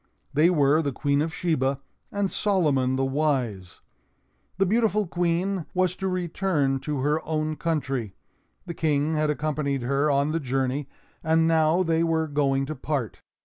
[0.33, 1.79] They were the Queen of Sheba
[2.11, 3.81] and Solomon the Wise.
[4.57, 8.15] The beautiful Queen was to return to her own country;
[8.65, 10.89] the King had accompanied her on the journey,
[11.23, 13.21] and now they were going to part.